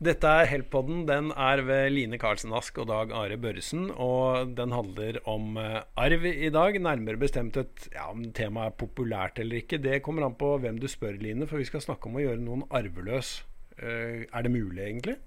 [0.00, 1.02] Dette er Help-podden.
[1.04, 3.90] Den er ved Line Karlsen Ask og Dag Are Børresen.
[4.00, 6.78] Og den handler om uh, arv i dag.
[6.80, 9.76] Nærmere bestemt et ja, om temaet er populært eller ikke.
[9.76, 11.44] Det kommer an på hvem du spør, Line.
[11.44, 13.42] For vi skal snakke om å gjøre noen arveløs.
[13.76, 15.20] Uh, er det mulig, egentlig?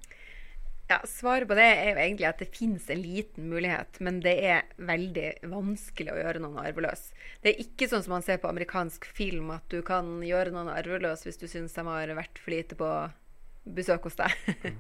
[0.90, 4.40] Ja, Svaret på det er jo egentlig at det finnes en liten mulighet, men det
[4.42, 7.12] er veldig vanskelig å gjøre noen arveløs.
[7.46, 10.74] Det er ikke sånn som man ser på amerikansk film, at du kan gjøre noen
[10.74, 12.90] arveløs hvis du syns de har vært for lite på
[13.64, 14.34] besøk hos deg.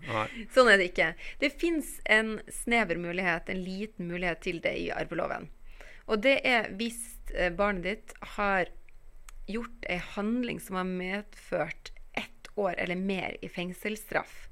[0.53, 1.09] sånn er det ikke.
[1.39, 5.49] Det fins en snever mulighet, en liten mulighet til det i arveloven.
[6.11, 6.99] Og det er hvis
[7.31, 8.71] eh, barnet ditt har
[9.47, 14.47] gjort ei handling som har medført ett år eller mer i fengselsstraff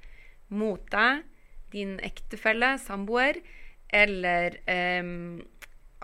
[0.51, 1.23] mot deg,
[1.71, 3.39] din ektefelle, samboer
[3.91, 4.57] eller
[4.99, 5.39] um,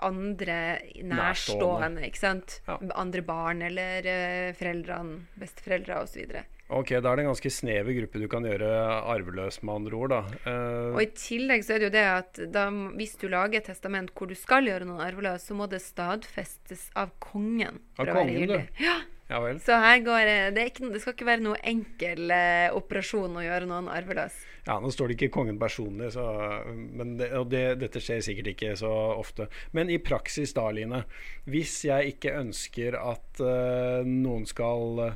[0.03, 0.57] andre
[1.03, 2.05] nærstående.
[2.07, 2.59] ikke sant?
[2.67, 2.77] Ja.
[2.95, 6.37] Andre barn eller uh, foreldrene, besteforeldre osv.
[6.67, 8.67] Ok, Da er det en ganske snever gruppe du kan gjøre
[9.07, 10.09] arveløs, med andre ord.
[10.11, 10.21] da.
[10.43, 12.65] Uh, og I tillegg så er det jo det at da,
[12.99, 16.89] hvis du lager et testament hvor du skal gjøre noen arveløs, så må det stadfestes
[16.95, 17.79] av kongen.
[17.97, 18.83] Av kongen, du?
[18.83, 18.99] Ja.
[19.29, 19.61] Ja vel.
[19.63, 23.69] Så her går det, ikke, det skal ikke være noe enkel eh, operasjon å gjøre
[23.69, 24.37] noen arveløs.
[24.67, 26.25] Ja, Nå står det ikke kongen personlig, så,
[26.67, 29.47] men det, og det, dette skjer sikkert ikke så ofte.
[29.77, 31.05] Men i praksis da, Line.
[31.47, 35.15] Hvis jeg ikke ønsker at eh, noen skal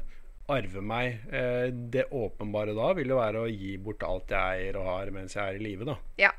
[0.52, 1.20] arve meg.
[1.32, 5.12] Eh, det åpenbare da vil jo være å gi bort alt jeg eier og har
[5.16, 5.98] mens jeg er i live, da.
[6.22, 6.32] Ja.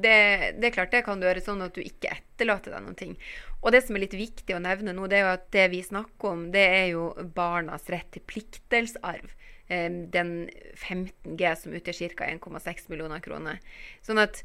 [0.00, 0.16] Det,
[0.56, 3.14] det, er klart det kan du gjøre sånn at du ikke etterlater deg noen ting.
[3.60, 5.82] Og det som er litt viktig å nevne nå, det er jo at det vi
[5.84, 9.34] snakker om, det er jo barnas rett til pliktdelsarv.
[9.70, 10.34] Eh, den
[10.74, 12.30] 15 G som utgjør ca.
[12.32, 13.60] 1,6 millioner kroner.
[14.06, 14.42] Sånn at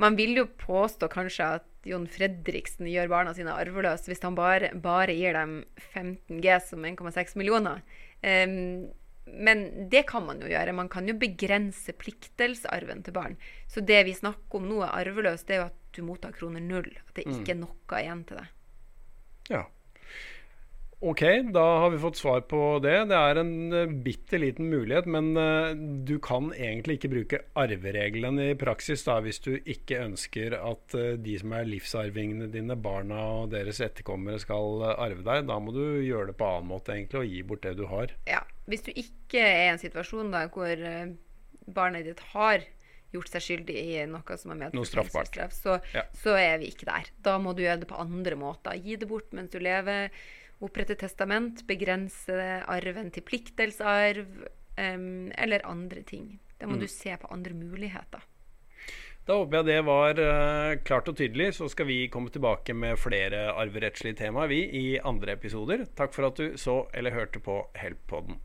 [0.00, 4.70] man vil jo påstå kanskje at Jon Fredriksen gjør barna sine arveløse hvis han bare,
[4.78, 7.82] bare gir dem 15 G som 1,6 millioner.
[8.22, 8.90] Um,
[9.26, 10.74] men det kan man jo gjøre.
[10.76, 13.36] Man kan jo begrense pliktdelsarven til barn.
[13.70, 16.64] Så det vi snakker om nå er arveløst, det er jo at du mottar kroner
[16.64, 16.90] null.
[17.06, 17.62] At det ikke er mm.
[17.66, 18.58] noe igjen til deg.
[19.52, 19.62] Ja.
[21.02, 22.94] Ok, da har vi fått svar på det.
[23.10, 25.74] Det er en uh, bitte liten mulighet, men uh,
[26.06, 31.16] du kan egentlig ikke bruke arvereglene i praksis da, hvis du ikke ønsker at uh,
[31.18, 35.50] de som er livsarvingene dine, barna og deres etterkommere, skal arve deg.
[35.50, 38.14] Da må du gjøre det på annen måte egentlig, og gi bort det du har.
[38.30, 40.86] Ja, Hvis du ikke er i en situasjon da, hvor
[41.72, 42.64] barnet ditt har
[43.12, 46.06] gjort seg skyldig i noe som er medført straffbart, så, ja.
[46.16, 47.10] så er vi ikke der.
[47.24, 48.78] Da må du gjøre det på andre måter.
[48.80, 50.08] Gi det bort mens du lever
[50.62, 52.36] opprette testament, begrense
[52.70, 54.26] arven til pliktdelsarv
[54.78, 56.36] um, eller andre ting.
[56.58, 56.84] Da må mm.
[56.84, 58.22] du se på andre muligheter.
[59.26, 61.52] Da håper jeg det var uh, klart og tydelig.
[61.58, 65.84] Så skal vi komme tilbake med flere arverettslige temaer vi i andre episoder.
[65.98, 68.40] Takk for at du så eller hørte på Help-podden.